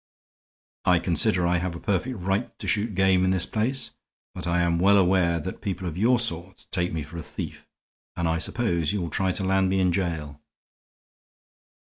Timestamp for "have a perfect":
1.59-2.17